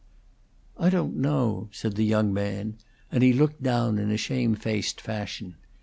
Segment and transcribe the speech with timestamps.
[0.79, 2.77] "I don't know," said the young man;
[3.11, 5.57] and he looked down in a shamefaced fashion.